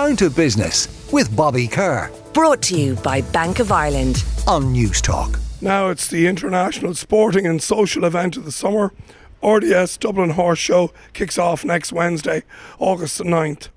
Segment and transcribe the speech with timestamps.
[0.00, 2.10] Down to Business with Bobby Kerr.
[2.32, 4.24] Brought to you by Bank of Ireland.
[4.48, 5.38] On Newstalk.
[5.60, 8.94] Now it's the international sporting and social event of the summer.
[9.44, 12.44] RDS Dublin Horse Show kicks off next Wednesday,
[12.78, 13.68] August the 9th,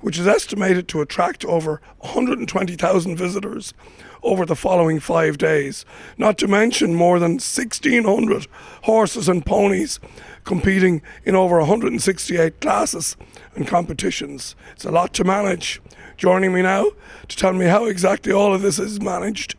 [0.00, 3.74] which is estimated to attract over 120,000 visitors
[4.22, 5.84] over the following five days,
[6.18, 8.46] not to mention more than 1,600
[8.82, 9.98] horses and ponies
[10.44, 13.16] competing in over 168 classes
[13.54, 14.54] and competitions.
[14.72, 15.80] It's a lot to manage.
[16.16, 16.90] Joining me now
[17.28, 19.54] to tell me how exactly all of this is managed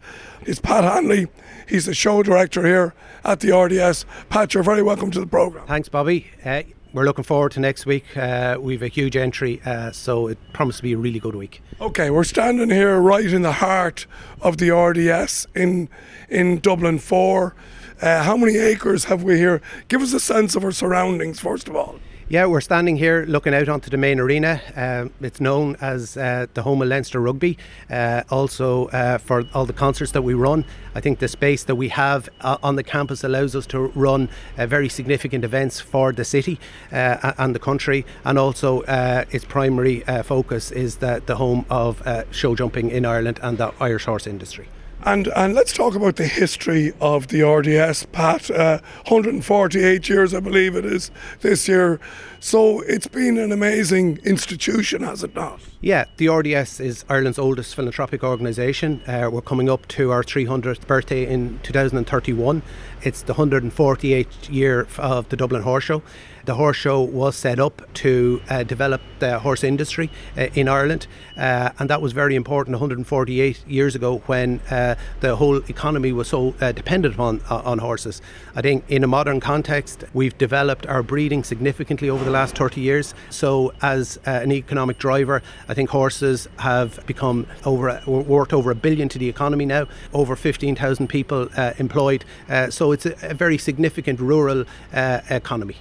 [0.46, 1.28] is Pat Hanley.
[1.68, 4.06] He's the show director here at the RDS.
[4.30, 5.66] Pat, you're very welcome to the programme.
[5.66, 6.30] Thanks, Bobby.
[6.46, 8.18] Uh, we're looking forward to next week.
[8.18, 11.62] Uh, we've a huge entry, uh, so it promises to be a really good week.
[11.80, 14.06] Okay, we're standing here right in the heart
[14.42, 15.90] of the RDS in
[16.30, 17.56] in Dublin Four.
[18.02, 19.62] Uh, how many acres have we here?
[19.88, 22.00] Give us a sense of our surroundings, first of all.
[22.32, 24.62] Yeah, we're standing here looking out onto the main arena.
[24.78, 27.58] Um, it's known as uh, the home of Leinster Rugby.
[27.90, 30.64] Uh, also, uh, for all the concerts that we run,
[30.96, 34.30] I think the space that we have uh, on the campus allows us to run
[34.58, 36.58] uh, very significant events for the city
[36.90, 38.06] and the country.
[38.24, 42.02] And also, its primary focus is the, the home of
[42.32, 44.70] show jumping in Ireland and the Irish horse industry.
[45.04, 48.52] And and let's talk about the history of the RDS, Pat.
[48.52, 52.00] Uh, 148 years, I believe it is this year.
[52.40, 55.60] So it's been an amazing institution, has it not?
[55.82, 59.02] Yeah, the RDS is Ireland's oldest philanthropic organisation.
[59.08, 62.62] Uh, we're coming up to our 300th birthday in 2031.
[63.02, 66.04] It's the 148th year of the Dublin Horse Show.
[66.46, 71.06] The horse show was set up to uh, develop the horse industry uh, in Ireland,
[71.38, 76.30] uh, and that was very important 148 years ago when uh, the whole economy was
[76.30, 78.22] so uh, dependent on uh, on horses.
[78.56, 82.82] I think in a modern context, we've developed our breeding significantly over the last 30
[82.82, 83.14] years.
[83.30, 89.10] So, as an economic driver, I think horses have become over worth over a billion
[89.10, 92.26] to the economy now, over 15,000 people employed.
[92.70, 95.78] so, it's a, a, very significant rural economy.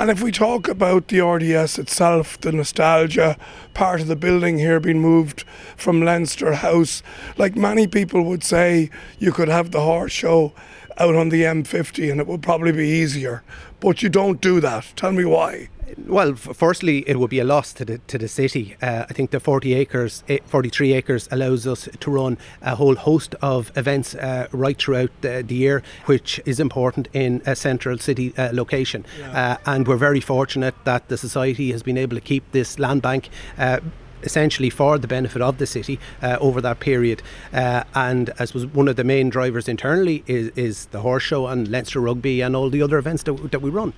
[0.00, 3.36] And if we talk about the RDS itself, the nostalgia,
[3.74, 5.42] part of the building here being moved
[5.76, 7.02] from Leinster House,
[7.36, 10.52] like many people would say, you could have the horse show
[10.98, 13.42] out on the M50 and it would probably be easier.
[13.80, 14.92] But you don't do that.
[14.96, 15.68] Tell me why.
[16.06, 18.76] Well, f- firstly, it would be a loss to the to the city.
[18.82, 23.34] Uh, I think the 40 acres, 43 acres, allows us to run a whole host
[23.40, 28.34] of events uh, right throughout the, the, year, which is important in a central city
[28.36, 29.04] uh, location.
[29.18, 29.58] Yeah.
[29.66, 33.02] Uh, and we're very fortunate that the society has been able to keep this land
[33.02, 33.80] bank uh,
[34.22, 37.22] essentially for the benefit of the city uh, over that period.
[37.52, 41.46] Uh, and as was one of the main drivers internally is, is the horse show
[41.46, 43.92] and Leinster Rugby and all the other events that, that we run.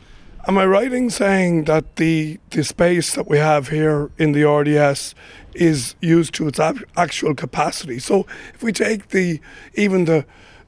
[0.48, 4.44] Am I right in saying that the the space that we have here in the
[4.48, 5.14] RDS
[5.54, 7.98] is used to its actual capacity?
[7.98, 9.38] So if we take the
[9.74, 10.24] even the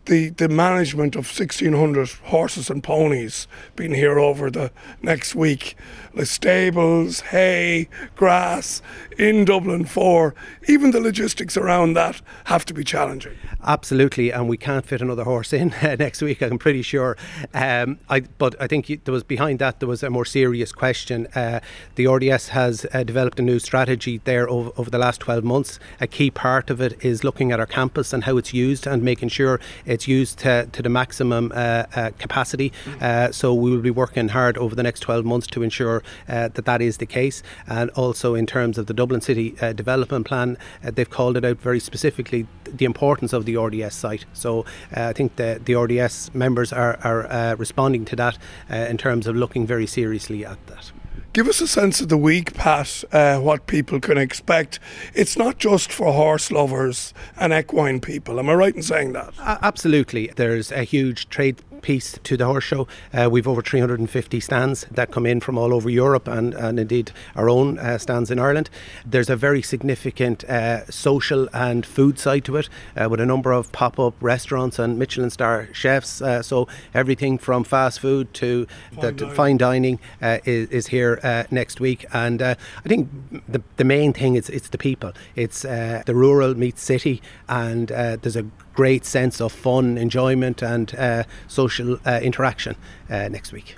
[0.06, 3.46] the, the management of 1,600 horses and ponies
[3.76, 4.70] being here over the
[5.00, 5.76] next week.
[6.14, 8.82] The stables, hay, grass
[9.16, 10.34] in Dublin 4,
[10.68, 13.36] even the logistics around that have to be challenging.
[13.64, 17.16] Absolutely, and we can't fit another horse in next week, I'm pretty sure.
[17.54, 21.28] Um, I, but I think there was behind that, there was a more serious question.
[21.34, 21.60] Uh,
[21.94, 25.78] the RDS has uh, developed a new strategy there over, over the last 12 months.
[26.00, 29.02] A key part of it is looking at our campus and how it's used and
[29.02, 29.60] making sure
[29.92, 32.72] it's used to, to the maximum uh, uh, capacity.
[32.84, 33.02] Mm.
[33.02, 36.48] Uh, so we will be working hard over the next 12 months to ensure uh,
[36.48, 37.42] that that is the case.
[37.66, 41.44] And also in terms of the Dublin City uh, development plan, uh, they've called it
[41.44, 44.24] out very specifically the importance of the RDS site.
[44.32, 48.38] So I think the, the RDS members are, are responding to that
[48.70, 50.92] in terms of looking very seriously at that.
[51.32, 54.78] Give us a sense of the week, Pat, uh, what people can expect.
[55.14, 58.38] It's not just for horse lovers and equine people.
[58.38, 59.32] Am I right in saying that?
[59.38, 60.30] Uh, absolutely.
[60.36, 62.88] There's a huge trade piece to the horse show.
[63.12, 67.12] Uh, we've over 350 stands that come in from all over Europe and, and indeed
[67.36, 68.70] our own uh, stands in Ireland.
[69.04, 73.52] There's a very significant uh, social and food side to it uh, with a number
[73.52, 76.22] of pop up restaurants and Michelin star chefs.
[76.22, 80.86] Uh, so everything from fast food to fine the dining, fine dining uh, is, is,
[80.92, 82.04] here next week.
[82.12, 82.56] And I
[82.86, 83.08] think
[83.48, 85.12] the, the main thing is it's the people.
[85.36, 91.24] It's the rural meets city, and there's a great sense of fun, enjoyment, and uh,
[91.48, 92.76] social uh, interaction
[93.10, 93.76] uh, next week.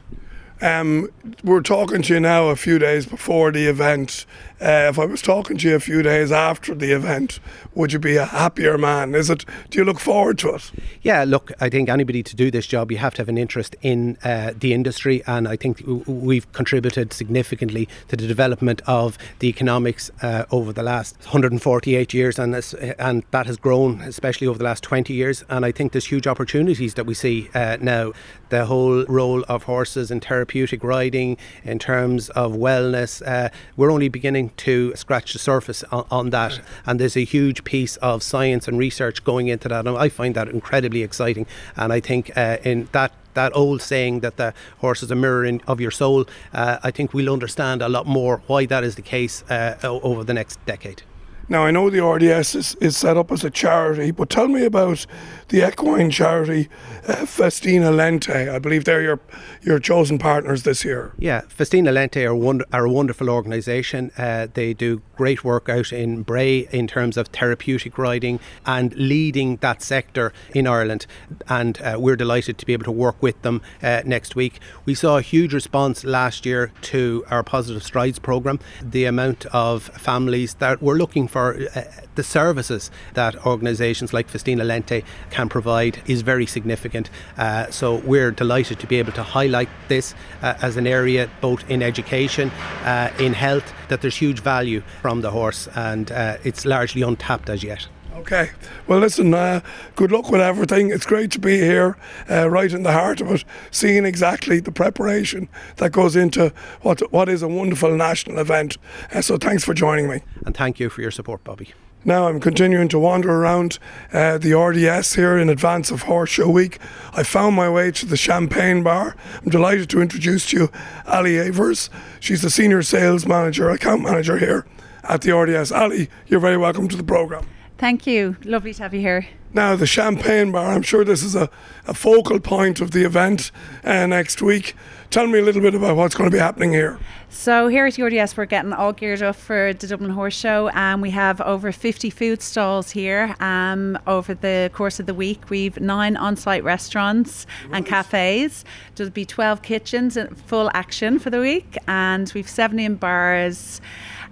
[0.61, 1.11] Um,
[1.43, 4.25] we're talking to you now a few days before the event.
[4.64, 7.38] Uh, if I was talking to you a few days after the event,
[7.75, 9.14] would you be a happier man?
[9.14, 9.44] Is it?
[9.69, 10.72] Do you look forward to it?
[11.02, 13.76] Yeah, look, I think anybody to do this job, you have to have an interest
[13.82, 19.49] in uh, the industry, and I think we've contributed significantly to the development of the
[19.49, 24.56] economics uh, over the last 148 years, and this, and that has grown, especially over
[24.56, 25.44] the last 20 years.
[25.50, 28.14] And I think there's huge opportunities that we see uh, now.
[28.49, 34.08] The whole role of horses in therapeutic riding, in terms of wellness, uh, we're only
[34.08, 38.69] beginning to scratch the surface on, on that, and there's a huge piece of science
[38.69, 41.47] and research going into that, and I find that incredibly exciting.
[41.77, 45.45] And I think uh, in that that old saying that the horse is a mirror
[45.45, 48.95] in, of your soul, uh, I think we'll understand a lot more why that is
[48.95, 51.03] the case uh, over the next decade.
[51.49, 54.64] Now, I know the RDS is, is set up as a charity, but tell me
[54.64, 55.06] about
[55.49, 56.69] the equine charity
[57.06, 58.49] uh, Festina Lente.
[58.49, 59.20] I believe they're your,
[59.62, 61.12] your chosen partners this year.
[61.19, 64.11] Yeah, Festina Lente are, are a wonderful organisation.
[64.17, 69.56] Uh, they do great work out in Bray in terms of therapeutic riding and leading
[69.56, 71.06] that sector in Ireland.
[71.49, 74.61] And uh, we're delighted to be able to work with them uh, next week.
[74.87, 78.61] We saw a huge response last year to our Positive Strides programme.
[78.82, 81.83] The amount of families that were looking for uh,
[82.15, 87.11] the services that organisations like Festina Lente can provide is very significant.
[87.37, 91.69] Uh, so we're delighted to be able to highlight this uh, as an area both
[91.69, 92.53] in education,
[92.85, 97.51] uh, in health, that there's huge value from the horse and uh, it's largely untapped
[97.51, 97.89] as yet.
[98.25, 98.53] Okay.
[98.87, 99.61] Well, listen, uh,
[99.97, 100.88] good luck with everything.
[100.88, 101.99] It's great to be here,
[102.31, 106.50] uh, right in the heart of it, seeing exactly the preparation that goes into
[106.81, 108.79] what what is a wonderful national event.
[109.12, 110.23] Uh, so thanks for joining me.
[110.47, 111.75] And thank you for your support, Bobby.
[112.03, 113.79] Now I'm continuing to wander around
[114.11, 116.79] uh, the RDS here in advance of Horse Show Week.
[117.12, 119.17] I found my way to the Champagne Bar.
[119.43, 120.71] I'm delighted to introduce to you
[121.06, 121.91] Ali Avers.
[122.21, 124.65] She's the Senior Sales Manager, Account Manager here
[125.03, 125.73] at the RDS.
[125.73, 127.47] Ali, you're very welcome to the programme.
[127.85, 128.39] Thank you.
[128.45, 129.27] Lovely to have you here.
[129.53, 131.51] Now, the Champagne Bar, I'm sure this is a,
[131.87, 133.51] a focal point of the event
[133.85, 134.75] uh, next week.
[135.14, 136.99] Tell me a little bit about what's going to be happening here.
[137.28, 141.00] So, here at URDS, we're getting all geared up for the Dublin Horse Show, and
[141.00, 145.50] we have over 50 food stalls here um, over the course of the week.
[145.50, 147.76] We've nine on site restaurants right.
[147.76, 148.64] and cafes.
[148.96, 153.81] There'll be 12 kitchens in full action for the week, and we've 70 bars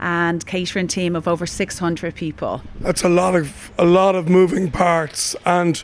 [0.01, 2.61] and catering team of over 600 people.
[2.81, 5.83] That's a lot of a lot of moving parts and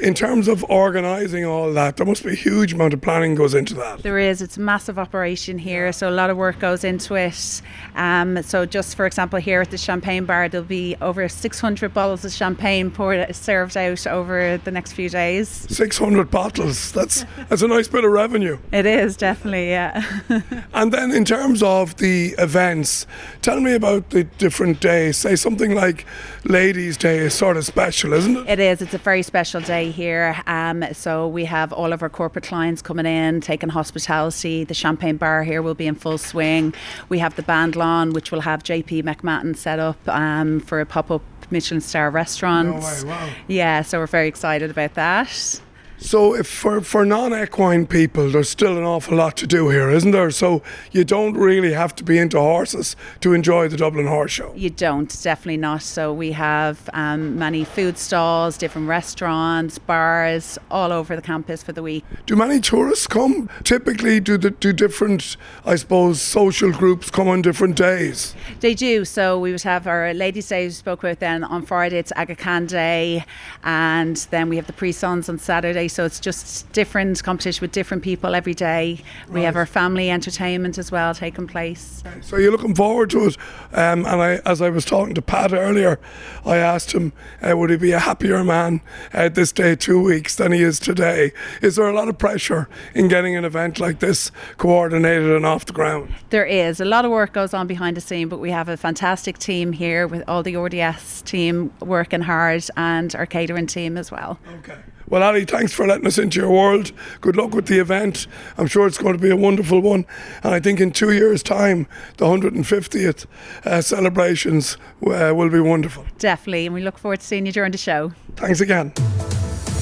[0.00, 3.54] in terms of organising all that, there must be a huge amount of planning goes
[3.54, 4.02] into that.
[4.02, 4.40] There is.
[4.40, 7.62] It's a massive operation here, so a lot of work goes into it.
[7.94, 12.24] Um, so, just for example, here at the Champagne Bar, there'll be over 600 bottles
[12.24, 15.48] of champagne poured served out over the next few days.
[15.48, 16.92] 600 bottles.
[16.92, 18.58] That's that's a nice bit of revenue.
[18.72, 20.02] It is definitely, yeah.
[20.74, 23.06] and then, in terms of the events,
[23.42, 25.18] tell me about the different days.
[25.18, 26.06] Say something like
[26.44, 28.48] Ladies' Day is sort of special, isn't it?
[28.48, 28.80] It is.
[28.80, 30.40] It's a very special day here.
[30.46, 34.64] Um, so we have all of our corporate clients coming in, taking hospitality.
[34.64, 36.74] The Champagne Bar here will be in full swing.
[37.08, 40.86] We have the band lawn, which will have JP McMahon set up um, for a
[40.86, 42.68] pop up Michelin star restaurant.
[42.68, 43.30] No way, wow.
[43.48, 45.60] Yeah, so we're very excited about that.
[46.02, 49.90] So, if for, for non equine people, there's still an awful lot to do here,
[49.90, 50.30] isn't there?
[50.30, 50.62] So,
[50.92, 54.54] you don't really have to be into horses to enjoy the Dublin Horse Show.
[54.56, 55.82] You don't, definitely not.
[55.82, 61.72] So, we have um, many food stalls, different restaurants, bars all over the campus for
[61.72, 62.04] the week.
[62.24, 63.50] Do many tourists come?
[63.62, 65.36] Typically, do the, do different,
[65.66, 68.34] I suppose, social groups come on different days?
[68.60, 69.04] They do.
[69.04, 72.36] So, we would have our Ladies' Day we spoke about then on Friday, it's Aga
[72.36, 73.24] Khan Day,
[73.64, 78.02] and then we have the Puissance on Saturday so it's just different competition with different
[78.02, 79.02] people every day.
[79.28, 82.02] We have our family entertainment as well taking place.
[82.22, 83.36] So you're looking forward to it.
[83.72, 85.98] Um, and I, as I was talking to Pat earlier,
[86.44, 88.80] I asked him, uh, would he be a happier man
[89.12, 91.32] at this day two weeks than he is today?
[91.62, 95.66] Is there a lot of pressure in getting an event like this coordinated and off
[95.66, 96.14] the ground?
[96.30, 96.80] There is.
[96.80, 99.72] A lot of work goes on behind the scene, but we have a fantastic team
[99.72, 104.38] here with all the RDS team working hard and our catering team as well.
[104.58, 104.78] Okay.
[105.10, 106.92] Well, Ali, thanks for letting us into your world.
[107.20, 108.28] Good luck with the event.
[108.56, 110.06] I'm sure it's going to be a wonderful one.
[110.44, 111.88] And I think in two years' time,
[112.18, 113.26] the 150th
[113.64, 116.06] uh, celebrations uh, will be wonderful.
[116.18, 116.66] Definitely.
[116.66, 118.12] And we look forward to seeing you during the show.
[118.36, 118.92] Thanks again.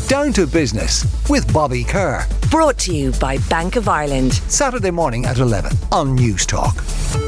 [0.08, 2.26] Down to Business with Bobby Kerr.
[2.50, 4.32] Brought to you by Bank of Ireland.
[4.32, 7.27] Saturday morning at 11 on Newstalk.